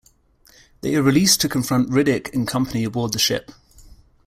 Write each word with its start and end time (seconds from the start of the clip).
They 0.81 0.95
are 0.95 1.03
released 1.03 1.41
to 1.41 1.47
confront 1.47 1.91
Riddick 1.91 2.33
and 2.33 2.47
company 2.47 2.83
aboard 2.83 3.13
the 3.13 3.19
ship. 3.19 3.51